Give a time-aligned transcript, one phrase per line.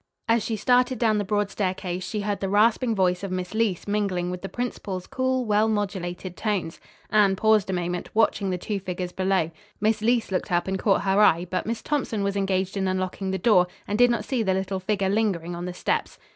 [0.27, 3.87] As she started down the broad staircase she heard the rasping voice of Miss Leece
[3.87, 6.79] mingling with the principal's cool, well modulated tones.
[7.11, 9.51] Anne paused a moment, watching the two figures below.
[9.79, 13.29] Miss Leece looked up and caught her eye, but Miss Thompson was engaged in unlocking
[13.29, 16.17] the door, and did not see the little figure lingering on the steps.